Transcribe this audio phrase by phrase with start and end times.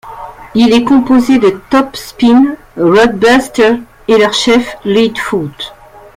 [0.55, 3.75] Il est composé de Topspin, Roadbuster
[4.07, 5.75] et leur chef Leadfoot.